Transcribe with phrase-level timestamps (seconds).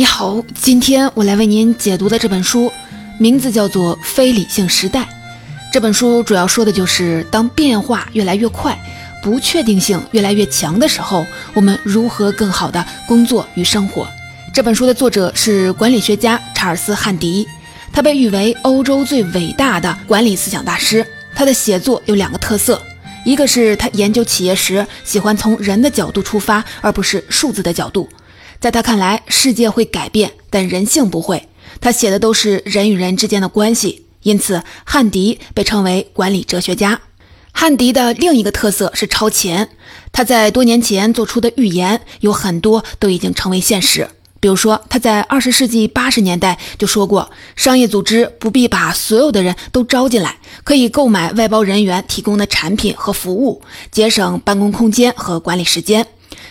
[0.00, 2.72] 你好，今天我来为您解读的这本书，
[3.18, 5.00] 名字叫做《非理性时代》。
[5.70, 8.74] 这本书主要说的就是，当变化越来越快，
[9.22, 14.08] 不确定性越来越强的时候，我们如何更好的工作与生活。
[14.54, 17.46] 这本书的作者是管理学家查尔斯·汉迪，
[17.92, 21.06] 他被誉为欧洲最伟大的管理思想大师。
[21.34, 22.82] 他的写作有两个特色，
[23.26, 28.08] 一个是他研究企业时喜欢从人的角度出发，而不是数字的角度。
[28.60, 31.48] 在他看来，世界会改变，但人性不会。
[31.80, 37.00] 他写的都是人与人之间的关系，因此汉迪被称为管理哲学家。
[37.52, 39.70] 汉迪的另一个特色是超前，
[40.12, 44.06] 他在多年前做出的预言有很多都已经成为现实。
[44.40, 56.06] 比如说，他在二十世纪八十年代就说过，商业组织不必把所有的人都招进来，可以购买外包人员提供的产品和服务，节省办公空间和管理时间。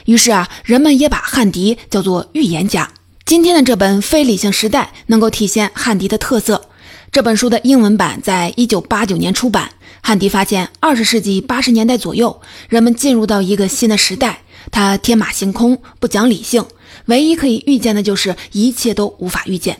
[0.09, 2.89] 于是啊，人们也把汉迪叫做预言家。
[3.27, 6.65] 今天的这本《非理性时代》能够体现汉迪的特色。
[7.11, 9.69] 这本书的英文版在一九八九年出版。
[10.01, 16.65] 汉迪发现，二十世纪八十年代左右，人们进入到一个新的时代，他天马行空，不讲理性，
[17.05, 19.77] 唯一可以预见的就是一切都无法预见。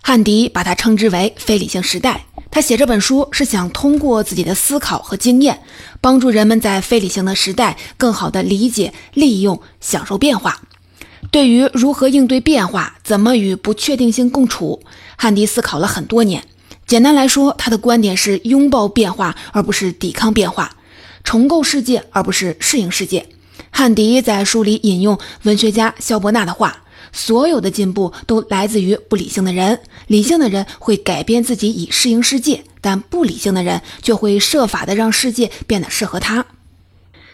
[0.00, 2.26] 汉迪把它称之为“非理性时代”。
[2.54, 5.64] 他写这本书是想通过自己的思考和经验，
[6.00, 10.62] 帮助人们在非理性的时代更好地理解、利用、享受变化。
[11.32, 14.84] 对于如何应对变化，怎么与不确定性共处，
[15.16, 16.44] 汉迪思考了很多年。
[16.86, 20.76] 简单来说，他的观点是拥抱变化而不是抵抗变化，
[21.24, 23.26] 重构世界而不是适应世界。
[23.72, 26.83] 汉迪在书里引用文学家肖伯纳的话。
[27.14, 36.44] 所有的进步都来自于不理性的人，理性的人会改变自己以适应世界，但不理性的人却会设法的让世界变得适合他。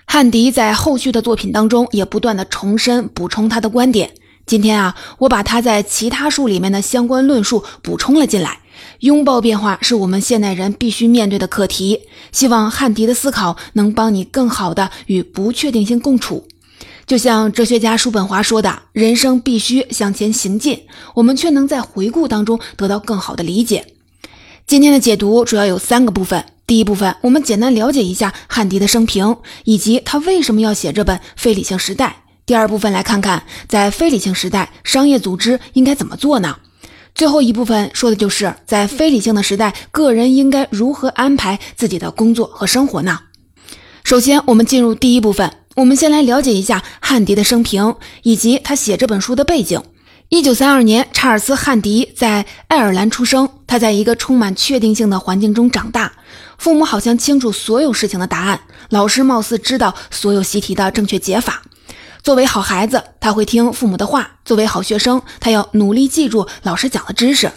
[0.05, 4.13] 汉迪在后续的作品当中也不断的重申补充他的观点。
[4.45, 8.59] 今天啊，我把他在其他书里面的相关论述补充了进来。
[9.01, 12.01] 拥抱变化是我们现代人必须面对的课题。
[12.33, 16.49] 希望汉迪的思考能帮你更好的与不确定性共处。
[17.11, 20.85] 就像哲学家叔本华说的：“人生必须向前行进，
[21.17, 23.85] 我们却能在回顾当中得到更好的理解。”
[24.65, 26.45] 今天的解读主要有三个部分。
[26.69, 32.23] 第一部分，我们简单了解一下汉迪的生平以及他为什么要写这本《非理性时代》。
[32.47, 36.59] 第二部分，来看看在非理性时代，商业组织应该怎么做呢？
[37.17, 43.19] 最后一部分说的就是在非理性的时代，个人应该如何安排自己的工作和生活呢？
[44.11, 45.53] 首先，我们进入第一部分。
[45.77, 47.95] 我们先来了解一下汉迪的生平
[48.25, 49.81] 以及他写这本书的背景。
[50.31, 53.49] 一九三二年，查尔斯·汉迪在爱尔兰出生。
[53.69, 56.13] 他在一个充满确定性的环境中长大，
[56.59, 61.63] 父母好像清楚所有事情的答案，老师貌似知道所有习题的正确解法。
[62.25, 67.53] 作为好孩子，他会听父母的话；作为好学生，他要努力记住老师讲的知识。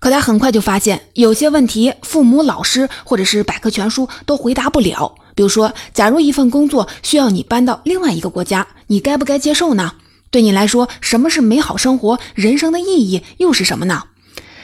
[0.00, 5.14] 可他很快就发现，有些问题，父母、老师或者是百科全书都回答不了。
[5.34, 9.94] 比如说，假如一份工作需要你搬到另外一个国家，你该不该接受呢？
[10.30, 12.18] 对你来说，什么是美好生活？
[12.34, 14.04] 人生的意义又是什么呢？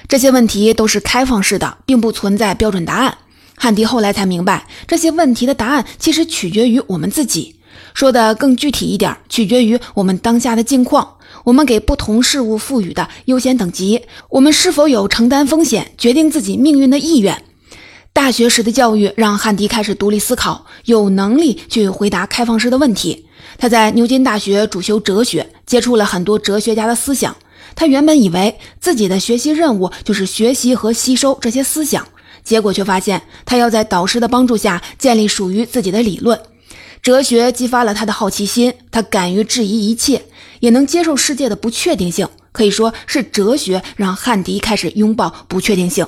[0.08, 3.18] 这些问题都是开放式的，并不存在标准答案。
[3.56, 7.56] 汉迪后来才明白，这些问题的答案其实取决于我们自己。
[7.94, 17.44] 说的更具体一点，取决于我们当下的境况，我们给不同事物赋予的优先等级，我们是否有承担风险、决定自己命运的意愿。
[18.20, 23.24] 大学时的教育让汉迪开始独立思考，有能力去回答开放式的问题。
[23.56, 27.34] 他在牛津大学主修哲学，接触了很多哲学家的思想。
[27.74, 32.06] 他原本以为自己的学习任务就是学习和吸收这些思想，
[32.44, 36.38] 结果却发现他要在导师的帮助下建立属于自己的理论。
[37.00, 40.26] 哲学激发了他的好奇心，他敢于质疑一切，
[40.60, 42.28] 也能接受世界的不确定性。
[42.52, 46.06] 可以说是哲学让汉迪开始拥抱不确定性。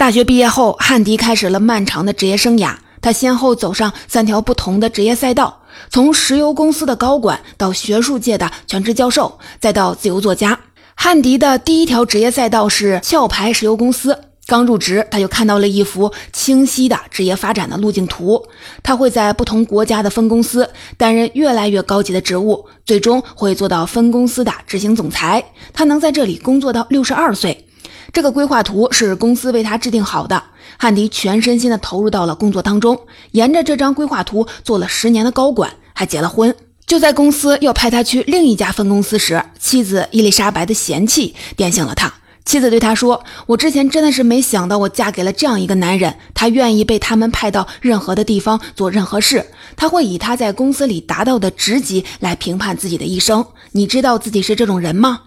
[0.00, 2.74] 大学毕业后，汉迪开始了漫长的职业生涯。
[3.02, 5.60] 他先后走上三条不同的职业赛道，
[5.90, 10.58] 从石油公司的高管到学术界的全职教授，再到自由作家。
[10.94, 14.18] 汉迪的第一条职业赛道是壳牌石油公司。
[14.46, 18.42] 刚入职，他就看到了一幅清晰的职业发展的路径图。
[18.82, 25.44] 他会在不同国家的分公司担任越来越高级的职务，最终会做到分公司的执行总裁。
[25.74, 27.66] 他能在这里工作到六十二岁。
[28.12, 30.42] 这个规划图是公司为他制定好的，
[30.76, 32.98] 汉迪全身心地投入到了工作当中，
[33.32, 36.54] 沿着这张规划图做了十年的高管，还结了婚。
[36.86, 42.12] 就在公司要派他去另一家分公司时，妻子伊丽莎白的嫌弃点醒了他。
[42.44, 49.46] 妻子对他说：“我之前真的是没想到，我嫁给了这样一个男人，他愿意被他们派到任何的地方做任何事，
[49.76, 53.44] 他会以他在公司里达到的职级来评判自己的一生。
[53.72, 55.20] 你知道自己是这种人吗？”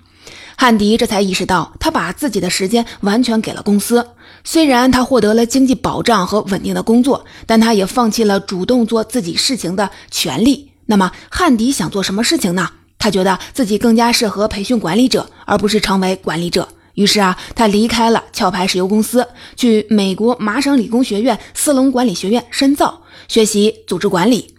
[0.56, 4.06] 汉迪这才意识到，他把自己的时间完全给了公司。
[4.44, 10.72] 虽然他获得了经济保障和稳定的工作，但他也放弃了主动做自己事情的权利。
[10.86, 12.70] 那么，汉迪想做什么事情呢？
[13.00, 16.68] 他觉得自己更加适合培训管理者，而不是成为管理者。
[16.94, 24.54] 于是啊，他离开了壳牌石油公司，去美国麻省理工学院斯隆管理学院深造，学习组织管理。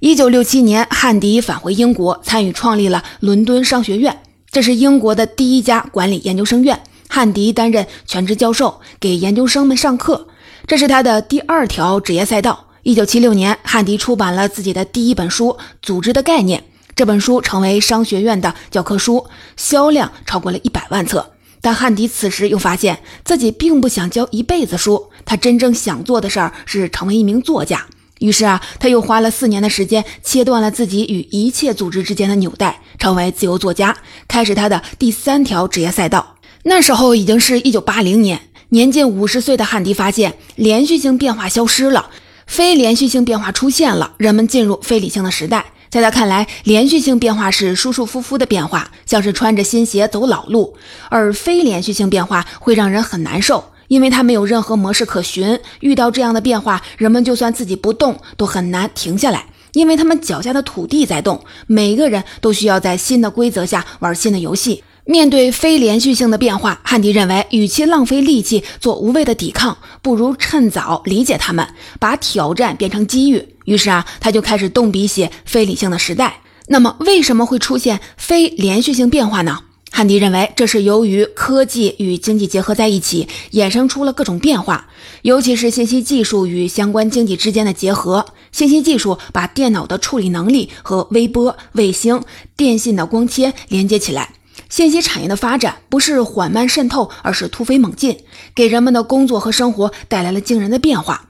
[0.00, 4.22] 一九六七年，汉迪返回英国，参与创立了伦敦商学院，
[4.52, 6.82] 这是英国的第一家管理研究生院。
[7.08, 10.26] 汉迪担任全职教授，给研究生们上课，
[10.66, 12.66] 这是他的第二条职业赛道。
[12.82, 15.48] 一九七六年，汉迪出版了自己的第一本书
[15.82, 16.60] 《组织的概念》，
[16.96, 19.26] 这本书成为商学院的教科书，
[19.56, 21.32] 销量超过了一百万册。
[21.60, 27.86] 但汉迪此时又发现自己并不想教一辈子书，他真正想做的事儿是成为一名作家。
[28.20, 33.96] 于是啊，他又花了四年的时间，切断了自己与一切组织之间的纽带，成为自由作家，
[34.28, 36.36] 开始他的第三条职业赛道。
[36.64, 42.10] 那时候已经是一九八零年，年近五十岁的汉迪发现连续性变化消失了，
[42.46, 45.64] 非连续性变化出现了，人们进入非理性的时代。
[45.88, 50.74] 在他看来，连续性变化是舒舒服服的变化，像是穿着新鞋走老路；
[51.08, 55.58] 而非连续性变化会让人很难受，因为它没有任何模式可循。
[55.80, 61.44] 遇到这样的变化，人们就算自己不动，都很难停下来，因为他们脚下的土地在动。
[61.66, 64.84] 每个人都需要在新的规则下玩新的游戏。
[65.04, 71.66] 面对非连续性的变化，汉迪认为，与其浪费力气做无谓的抵抗，不如趁早理解他们，
[71.98, 73.44] 把挑战变成机遇。
[73.64, 76.40] 于是啊，他就开始动笔写非理性的时代。
[76.68, 79.58] 那么，为什么会出现非连续性变化呢？
[79.92, 84.88] 汉迪认为，这是由于科技与经济结合在一起，衍生出了各种变化，
[85.22, 88.24] 尤其是信息技术与相关经济之间的结合。
[88.52, 92.22] 信息技术把电脑的处理能力和微波、卫星、
[92.56, 94.30] 电信的光纤连接起来。
[94.68, 98.18] 信息产业的发展不是缓慢渗透，而是突飞猛进，
[98.54, 101.26] 给人们的工作和生活带来了惊人的变化。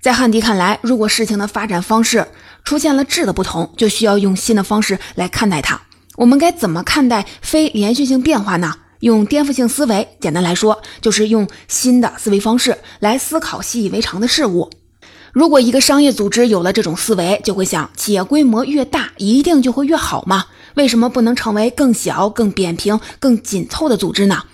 [0.00, 2.28] 在汉迪看来，如果事情的发展方式
[2.64, 5.80] 出现了质的不同，就需要用新的方式来看待它。
[6.16, 8.74] 我们该怎么看待非连续性变化呢？
[9.00, 14.70] 用颠覆性思维，简单来说，就是用新的思维方式来思考习以为常的事物。
[15.32, 20.44] 如果一个商业组织有了这种思维，就会想：企业规模越大，一定就会越好吗？
[20.74, 24.44] 为什么不能成为更小、更扁平、更紧凑的组织呢？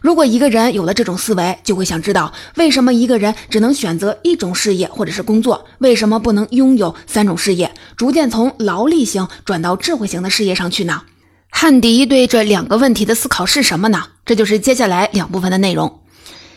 [0.00, 11.02] 如果一个人有了这种思维，就会想知道为什么一个人只能选择一种事业或者是工作，为什么不能拥有三种事业，逐渐从劳力型转到智慧型的事业上去呢？
[11.50, 14.08] 汉迪对这两个问题的思考是什么呢？
[14.24, 16.00] 这就是接下来两部分的内容。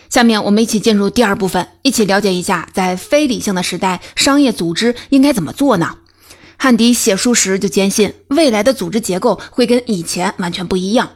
[0.10, 5.96] 下面我们一起进入第二部分，一起了解一下在非理性的时代，商业组织应该怎么做呢？
[6.58, 11.12] 汉迪写书时就坚信，未来的组织结构会跟以前完全不一样。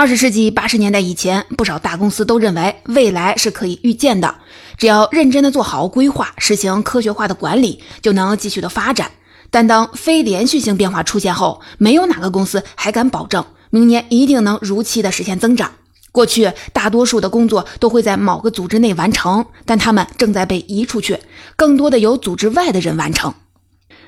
[0.00, 4.36] 二十世纪八十年代以前，不少大公司都认为未来是可以预见的，
[4.78, 9.10] 只要认真的做好规划，实行科学化的管理，就能继续的发展。
[9.50, 15.70] 但当非连续性变化出现后，没有哪个公司还敢保证明年一定能如期的实现增长。
[16.10, 21.18] 过去，大多数的工作都会在某个组织内完成，但他们正在被移出去，
[21.56, 23.34] 更多的由组织外的人完成。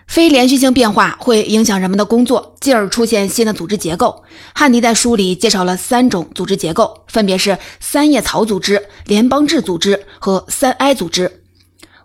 [0.07, 4.23] 非连续性变化会影响人们的工作，进而出现新的组织结构。
[4.55, 11.41] 汉迪在书里介绍了三种组织结构，分别是三叶草组织、联邦制组织和三 I 组织。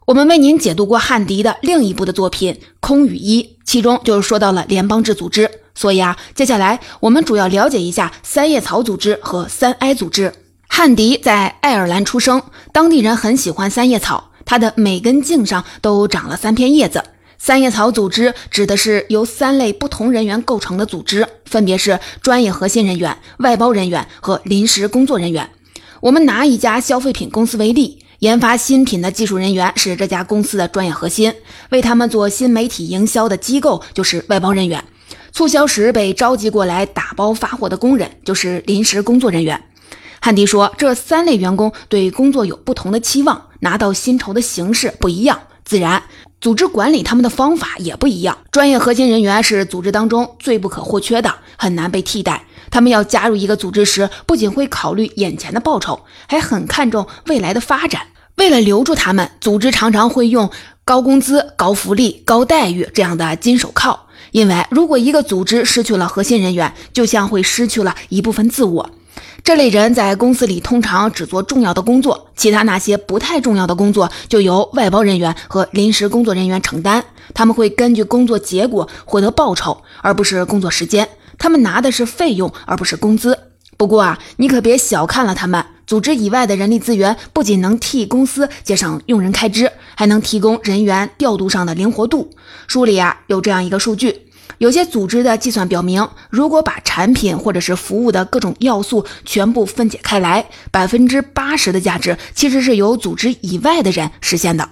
[0.06, 5.52] 我们为您解读过汉迪的另一部的作品《空与一》，其中就是说到了联邦制组织。
[5.76, 10.34] 所以啊，接下来我们主要了解一下三叶草组织和三 I 组织。
[10.70, 17.04] 汉迪在爱尔兰出生，当地人很喜欢三叶草，它的每根茎上都长了三片叶子。
[17.48, 25.50] 三叶草组织指的是由三类不同人员构成的组织，分别是专业核心人员、外包人员和临时工作人员。
[26.02, 31.34] 我们拿一家消费品公司为例，研发新品的技术人员是这家公司的专业核心，
[31.70, 34.84] 为他们做新媒体营销的机构就是外包人员，
[35.32, 39.64] 促销时被召集过来打包发货的工人就是临时工作人员。
[40.20, 46.04] 汉迪说，这三类员工对工作有不同的期望，拿到薪酬的形式不一样，自然。
[46.40, 48.38] 组织管理他们的方法也不一样。
[48.52, 52.46] 专业核心人员是组织当中最不可或缺的，很难被替代。
[52.70, 58.08] 他们要加入一个组织时，不仅会考虑眼前的报酬，还很看重未来的发展。
[58.36, 60.50] 为了留住他们，组织常常会用
[60.86, 64.08] 高工资、高福利、高待遇这样的金手铐。
[64.32, 68.90] 因为如果一个组织失去了核心人员，就像会失去了一部分自我。
[69.48, 77.02] 这类人在公司里通常只做重要的工作，其他那些不太重要的工作就由外包人员和临时工作人员承担。
[77.34, 81.08] 他们会根据工作结果获得报酬，而不是工作时间。
[81.38, 83.40] 他们拿的是费用，而不是工资。
[83.78, 85.64] 不过啊，你可别小看了他们。
[85.86, 92.32] 组织以外的人力资源不仅能替公司节省用人开支，还能提供人员调度上的灵活度。
[92.68, 94.27] 书里啊有这样一个数据：
[94.58, 104.70] 有些组织的计算表明，如果把产品或者是服务的各种要素全部分解开来，百分之八十的价值其实是由组织以外的人实现的。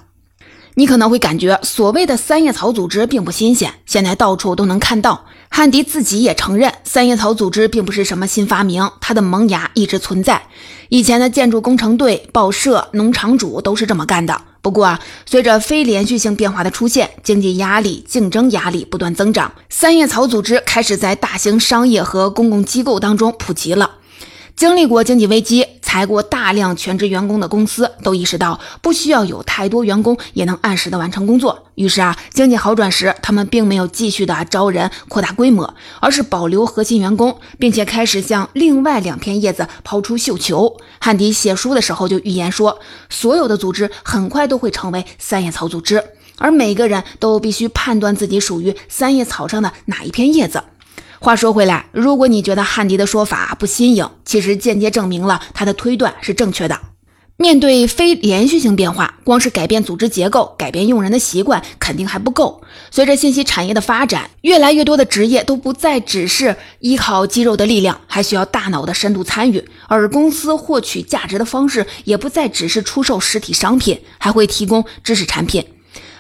[0.78, 5.26] 你可能会感觉所谓的三叶草组织并不新鲜，现在到处都能看到。
[5.50, 10.42] 汉迪自己也承认，三叶草组织并不是什么新发明，它的萌芽一直存在。
[10.90, 14.42] 以前的建筑工程队、报社、农场主都是这么干的。
[14.66, 23.92] 不过啊，随着非连续性变化的出现，经济压力、竞争压力不断增长，三叶草组织开始在大型商业和公共机构当中普及了。
[24.56, 25.66] 经历过经济危机。
[25.82, 31.68] 裁过大量全职员工的公司都意识到，不需要有太多员工也能按时的完成工作。
[31.76, 40.76] 于是啊，经济好转时，他们并没有继续的招人扩大规模，而是保留核心员工，并且开始向另外两片叶子抛出绣球。
[41.00, 42.78] 汉迪写书的时候就预言说，
[43.10, 46.04] 所有的组织很快都会成为三叶草组织，
[46.38, 50.62] 而每个人都必须判断自己属于三叶草上的哪一片叶子。
[51.26, 56.80] 话说回来，如果你觉得汉迪的说法不新颖，其实间接证明了他的推断是正确的。
[57.36, 62.62] 面对非连续性变化，光是改变组织结构、改变用人的习惯肯定还不够。
[62.92, 69.68] 随着信息产业的发展，越来越多的职业都不再只是依靠肌肉的力量，还需要大脑的深度参与。
[69.88, 75.66] 而公司获取价值的方式也不再只是出售实体商品，还会提供知识产品。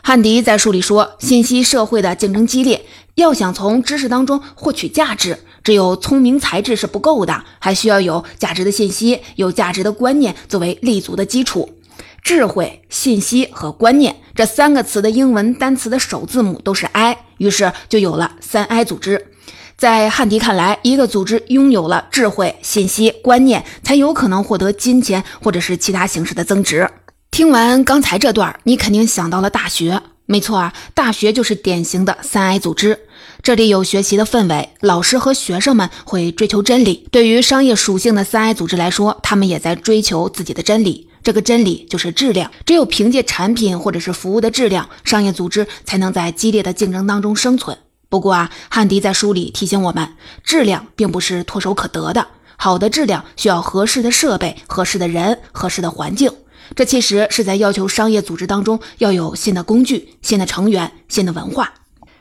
[0.07, 2.85] 汉迪在书里说，信息社会的竞争激烈。
[3.15, 11.73] 要想从知识当中获取价值，只有聪明才智是不够的，还需要有价值的信息、有价值的观念作为立足的基础。
[12.21, 19.31] 智慧、信息和观念这三个词的英文单词的首字母都是 I，于是就有了三 I 组织。
[19.75, 26.87] 在汉迪看来，一个组织拥有了智慧、信息、观念，才有可能获得金钱或者是其他形式的增值。
[27.35, 30.01] 听完刚才这段，你肯定想到了大学。
[30.25, 32.97] 没错啊，大学就是典型的三 I 组织。
[33.43, 37.05] 这里有学习的氛围，老师和学生们会追求真理。
[37.11, 41.09] 对于商业属性的三 I 组织来说，他们也在追求自己的真理。
[41.21, 42.49] 这个真理就是质量。
[42.65, 47.77] 只有凭借产品或者是服务的质量，商业组织才能在激烈的竞争当中生存。
[48.07, 50.07] 不过啊，汉迪在书里提醒我们，
[50.45, 52.25] 质量并不是唾手可得的。
[52.55, 56.31] 好的质量需要合适的设备、合适的人、合适的环境。
[56.73, 61.73] 这其实是在要求商业组织当中要有新的工具、新的成员、新的文化。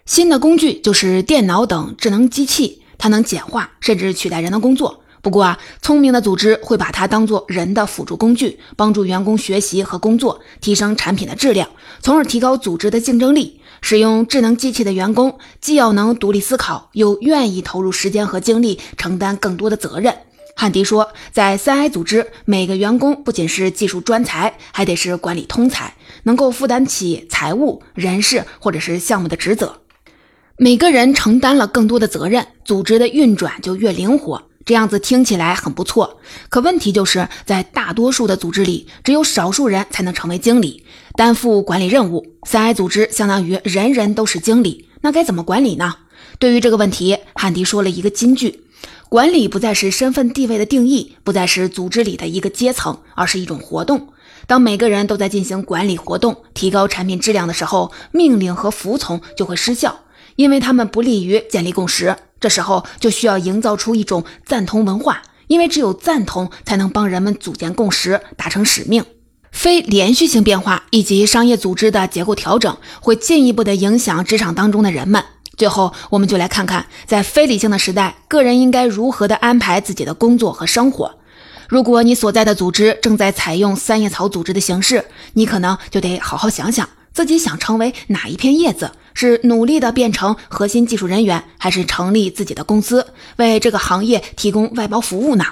[0.06, 5.00] 新的工具就是电脑等智能机器，它能简化甚至取代人的工作。
[5.22, 11.70] 不过啊，聪明的组织会把它当做人的辅助工具，帮助员工学习和工作，提升产品的质量，
[12.02, 13.60] 从而提高组织的竞争力。
[13.80, 20.14] 使用智能机器的员工既要能独立思考，又愿意投入时间和精力，承担更多的责任。
[20.56, 29.80] 汉迪说，在三 I 组织，每个员工不仅是技术专才，还得是管理通才，能够负担起财务、人事或者是项目的职责。
[30.56, 34.44] 每个人承担了更多的责任，组织的运转就越灵活。
[34.64, 42.24] 这样子听起来很不错，可问题就是在大多数的组织里，只有少数人才能成为经理，担负管理任务。
[42.46, 45.96] 三 I 组织相当于人人都是经理，那该怎么管理呢？
[46.38, 48.60] 对于这个问题，汉迪说了一个金句。
[49.08, 54.08] 管理不再是身份地位的定义，不再是组织里的一个阶层，而是一种活动。
[54.46, 60.00] 当每个人都在进行管理活动、提高产品质量的时候，命令和服从就会失效，
[60.36, 62.16] 因为他们不利于建立共识。
[62.40, 69.04] 这时候就需要营造出一种赞同文化，因为只有赞同才能帮人们组建共识、达成使命。
[69.50, 75.24] 非连续性变化以及商业组织的结构调整，会进一步的影响职场当中的人们。
[75.56, 81.18] 最后，我们就来看看，在非理性的时代，个人应该如何的安排自己的工作和生活。
[81.68, 93.06] 如果你所在的组织正在采用三叶草组织的形式，你可能就得好好想想，自己想成为哪一片叶子：是努力的变成核心技术人员，还是成立自己的公司，
[93.36, 95.44] 为这个行业提供外包服务呢？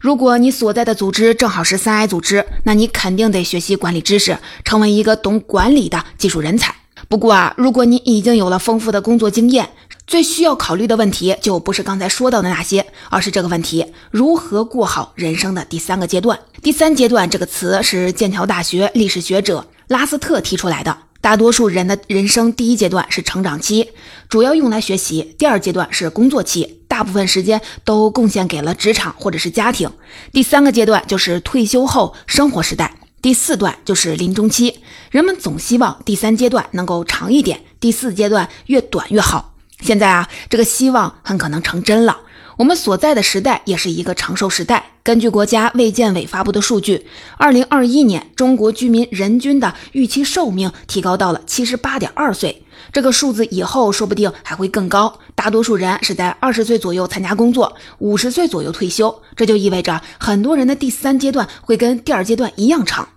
[0.00, 6.74] 如果你所在的组织正好是三 I 组织，那你肯定得学习管理知识，成为一个懂管理的技术人才。
[7.08, 9.70] 不过啊，如果你已经有了丰富的工作经验，
[10.06, 16.38] 最需要考虑的问题就不是刚才说到的那些，而是这个问题：如何过好人生的第三个阶段？
[16.62, 20.96] 第三阶段这个词是剑桥大学历史学者拉斯特提出来的。
[21.20, 23.90] 大多数人的人生第一阶段是成长期，
[24.28, 29.88] 主要用来学习；第二阶段是工作期，大部分时间都贡献给了职场或者是家庭；
[30.32, 32.94] 第三个阶段就是退休后生活时代。
[33.24, 39.54] 第四段就是临终期，人们总希望第三阶段能够长一点，第四阶段越短越好。
[39.80, 42.18] 现在啊，这个希望很可能成真了。
[42.58, 44.90] 我们所在的时代也是一个长寿时代。
[45.02, 47.06] 根据国家卫健委发布的数据，
[47.38, 52.62] 二零二一年中国居民人均的预期寿命提高到了七十八点二岁。
[52.92, 55.18] 这个数字以后说不定还会更高。
[55.34, 59.22] 大多数人是在二十岁左右参加工作，五十岁左右退休。
[59.34, 63.08] 这就意味着很多人的第三阶段会跟第二阶段一样长。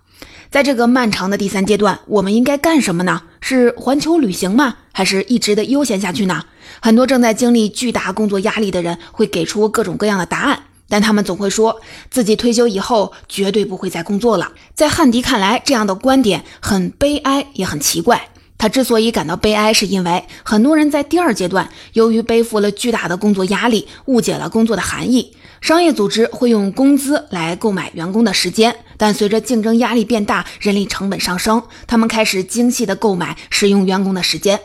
[0.49, 3.23] 在这个漫长的第三阶段，我们应该干什么呢？
[3.41, 4.75] 是环球旅行吗？
[4.93, 6.43] 还是一直的悠闲下去呢？
[6.81, 14.51] 很多正在经历巨大工作压力的人会给出各种各样的答案，但他们总会说自己退休以后绝对不会再工作了。
[14.73, 18.29] 在汉迪看来，这样的观点很悲哀，也很奇怪。
[18.57, 25.33] 他之所以感到悲哀，是因为很多人在第二阶段，由于背负了巨大的工作压力，误解了工作的含义。
[25.61, 34.59] 商业组织会用工资来购买员工的时间，但随着竞争压力变大，人力成本上升，他们开始精细的购买使用员工的时间。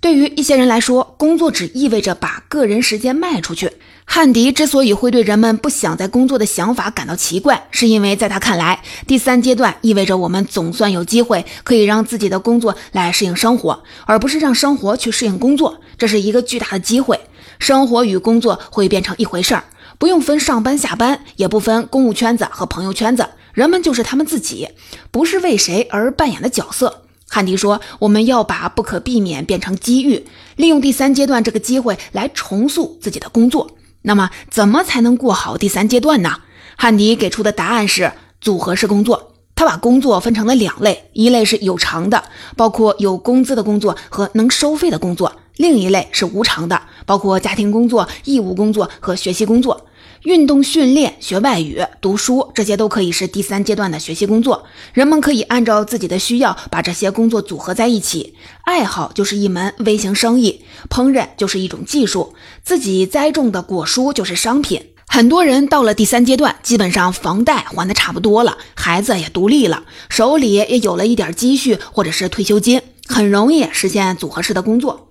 [0.00, 3.70] 对于一些人来说，工作只意味着把个人时间卖出去。
[4.04, 15.80] 汉迪之所以会对人们不想再工作的想法感到奇怪，是因为在他看来，第三阶段意味着我们总算有机会可以让自己的工作来适应生活，而不是让生活去适应工作。
[15.96, 17.18] 这是一个巨大的机会，
[17.58, 19.64] 生活与工作会变成一回事儿。
[19.98, 24.68] 不用分上班下班，也不分公务圈子和朋友圈子，人们就是他们自己，
[25.10, 27.02] 不是为谁而扮演的角色。
[27.28, 33.70] 汉迪说：“我们要把不可避免变成机遇，利用第三阶段这个机会来重塑自己的工作。
[34.02, 36.40] 那么，怎么才能过好第三阶段呢？”
[36.76, 39.34] 汉迪给出的答案是组合式工作。
[39.54, 42.24] 他把工作分成了两类，一类是有偿的，
[42.56, 49.86] 包括有工资的工作和能收费的工作；另一类是无偿的，包括家庭工作、义务工作和学习工作。
[50.22, 54.64] 运动训练、学外语、读书，这些都可以是第三阶段的学习工作。
[54.92, 58.36] 人们可以按照自己的需要把这些工作组合在一起。
[58.64, 64.90] 爱好就是一门微型生意，烹饪就是一种技术，自己栽种的果蔬就是商品。
[65.08, 75.08] 很多人到了第三阶段，基本上房贷还的差不多了，孩子也独立了，手里也有了一点积蓄或者是退休金，很容易实现组合式的工作。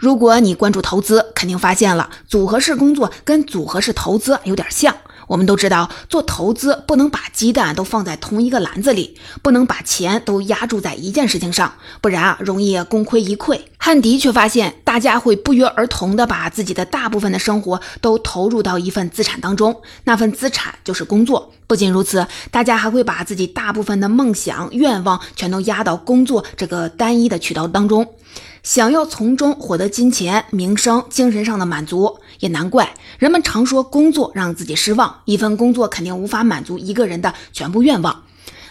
[0.00, 4.96] 如果你关注投资，肯定发现了组合式工作跟组合式投资有点像。
[5.26, 13.60] 我们都知道，做投资不能把鸡蛋都放在同一个篮子里，不能把钱都压注在一件事情上，不然啊，容易功亏一篑。
[13.76, 21.52] 汉迪却发现，大家会不约而同地把自己的大部分的生活都投入到一份资产当中，那份资产就是工作。
[21.66, 28.14] 不仅如此，大家还会把自己大部分的梦想、愿望全都压到工作这个单一的渠道当中。
[28.62, 35.20] 想要从中获得金钱、名声、精神上的满足，也难怪人们常说工作让自己失望。
[35.24, 38.24] 一份工作肯定无法满足一个人的全部愿望。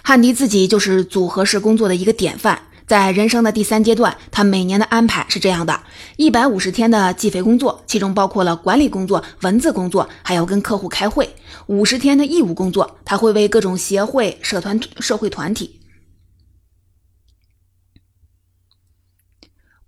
[0.04, 2.62] 汉迪自己就是组合式工作的一个典范。
[2.88, 5.80] 在人生的第三阶段，他每年的安排是这样的：
[6.17, 11.25] 一百五十天的计费工作，其中包括了管理工作、文字工作，还要跟客户开会；
[11.67, 15.78] 五十天的义务工作，他会为各种协会、社团、社会团体。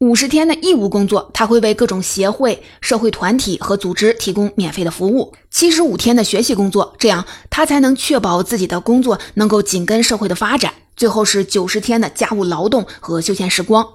[0.02, 5.32] 五十天的义务工作，他会为各种协会、社会团体和组织提供免费的服务。
[5.52, 10.74] 七十五天的学习工作，这样他才能确保自己的工作能够紧跟社会的发展。
[10.96, 13.88] 最后是九十天的家务劳动和休闲时光。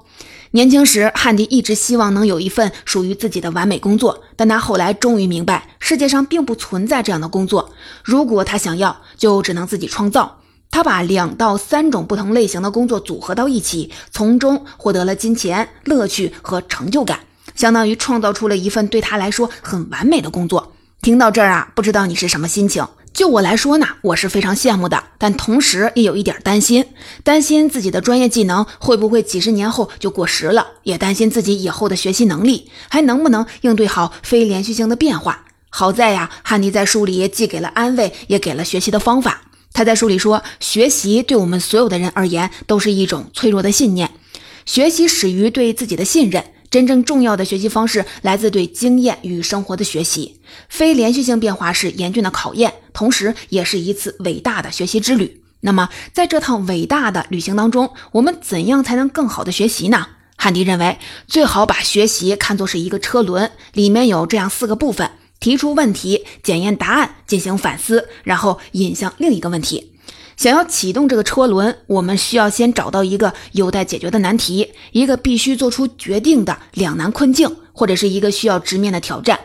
[0.53, 7.73] 年轻时，汉迪一直希望能有一份属于自己的完美工作，但他后来终于明白，世界上并不存在这样的工作。
[8.05, 10.39] 如果他想要，就只能自己创造。
[10.77, 17.21] 他把两到三种不同类型的工作组合到一起，从中获得了金钱、乐趣和成就感，
[17.55, 20.75] 相当于创造出了一份对他来说很完美的工作。
[21.01, 22.87] 听到这儿啊，不知道你是什么心情？
[23.15, 26.85] 就我来说呢，我是非常羡慕的，但同时也有一点担心，
[27.25, 35.47] 担心自己的专业技能会不会几十年后就过时了，也担心自己以后的学习能力还能不能应对好非连续性的变化。
[35.71, 39.41] 好在呀，汉尼在书里既给了安慰，也给了学习的方法。
[39.77, 44.11] 他在书里说，学习对我们所有的人而言都是一种脆弱的信念。
[44.65, 50.41] 学习始于对自己的信任，真正重要的学习方式来自对经验与生活的学习。
[50.71, 55.43] 非连续性变化是严峻的考验，同时也是一次伟大的学习之旅。
[55.61, 60.07] 那么，在这趟伟大的旅行当中，我们怎样才能更好的学习呢？
[60.39, 65.11] 汉迪认为，最好把学习看作是一个车轮，里面有这样四个部分。
[65.41, 69.93] 提出问题，检验答案，进行反思，然后引向另一个问题。
[70.37, 79.41] 想要启动这个车轮，我们需要先找到一个有待解决的难题，一个必须做出决定的两难困境，或者是一个需要直面的挑战。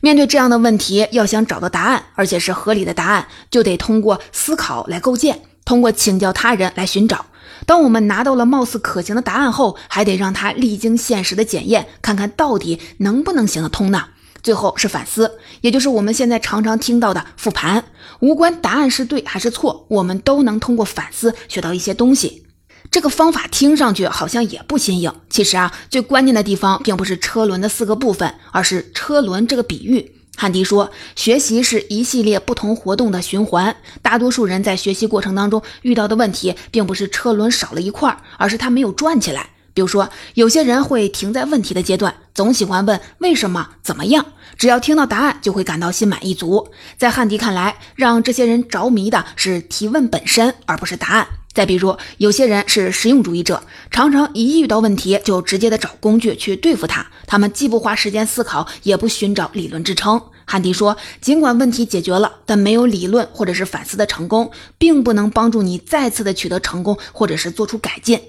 [0.00, 7.26] 面对这样的问题，要想找到答案，而且是合理的答案，就得通过思考来构建，通过请教他人来寻找。
[7.66, 14.06] 当我们拿到了貌似可行的答案后，还得让它历经现实的检验，看看到底能不能行得通呢？
[14.42, 17.84] 最后是反思，也就是我们现在常常听到的复盘。
[18.20, 22.46] 无关答案是对还是错，我们都能通过反思学到一些东西。
[22.90, 30.16] 这个方法听上去好像也不新颖，其实啊，最关键的地方并不是车轮的四个部分，而是车轮这个比喻。
[30.36, 33.76] 汉迪说，学习是一系列不同活动的循环。
[34.00, 39.50] 大多数人在学习过程当中遇到的问题，并不是车轮少了一块，而是它没有转起来。
[39.80, 44.26] 比如说，有些人会停在问题的阶段，总喜欢问为什么、怎么样，
[44.58, 46.68] 只要听到答案就会感到心满意足。
[46.98, 51.26] 在汉迪看来，让这些人着迷的是提问本身，而不是答案。
[51.54, 57.06] 再比如，有些人是实用主义者，常常一遇到问题就直接的找工具去对付它。
[57.26, 60.20] 他们既不花时间思考，也不寻找理论支撑。
[60.44, 68.20] 汉迪说，尽管问题解决了，但没有理论或者是反思的成功，并不能帮助你再次的取得成功，或者是做出改进。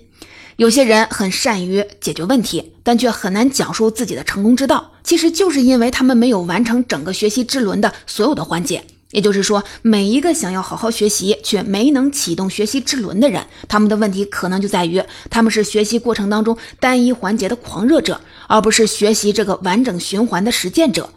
[0.57, 8.83] 有些人很善于解决问题，但却很难讲述自己的成功之道，其实就是因为他们没有完成整个学习之轮的所有的环节。
[9.11, 21.09] 也就是说，每一个想要好好学习却没能启动学习之轮的人，他们的问题可能就在于他们是学习过程当中单一环节的狂热者，而不是学习这个完整循环的实践者。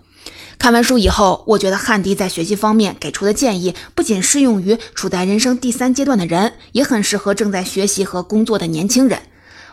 [0.58, 9.20] 看完书以后，我觉得汉迪在学习方面给出的建议不仅适用于处在人生第三阶段的人，也很适合正在学习和工作的年轻人。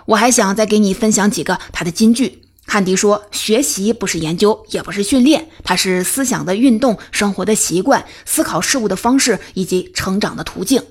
[0.07, 2.41] 我还想再给你分享几个他的金句。
[2.65, 10.81] 汉迪说：“学习不是研究，也不是训练，它是思想的运动、生活的习惯、思考事物的方式以及成长的途径。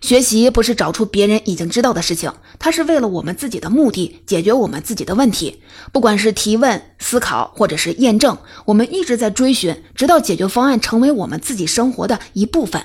[0.00, 5.60] 学习不是找出别人已经知道的事情，它是为了我们自己的目的，解决我们自己的问题。
[5.92, 12.82] 不管是提问、思考，或者是验证，我们一直在追寻，直到解决方案成为我们自己生活的一部分。”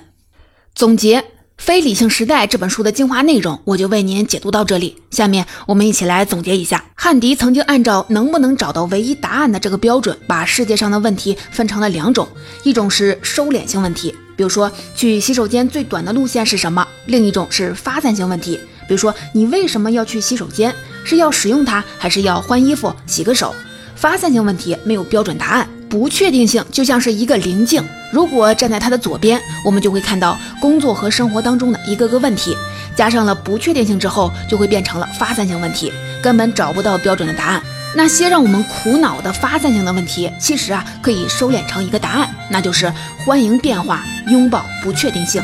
[0.75, 1.23] 总结。
[1.63, 4.97] 《非理性时代》这本书的精华内容，我就为您解读到这里。
[5.11, 12.27] 下面我们一起来总结一下：汉迪曾经按照能不能找到唯一答案的这个标准，把世界上的问题分成了两种，
[12.63, 20.73] 一种是收敛性问题，比如说去洗手间最短的路线是什么；另一种是发散性问题，比如说你为什么要去洗手间？
[21.03, 23.53] 是要使用它，还是要换衣服、洗个手？
[23.95, 25.69] 发散性问题没有标准答案。
[25.87, 32.57] 不确定性就像是一个棱镜，如果站在它的左边，我们就会看到工作和生活当中的一个个问题，
[32.95, 37.61] 加上了不确定性之后，就会变成了发散性问题，根本找不到标准的答案。
[37.93, 42.91] 那些让我们苦恼的发散性的问题，其实啊可以收敛成一个答案，那就是
[43.25, 45.43] 欢迎变化，拥抱不确定性。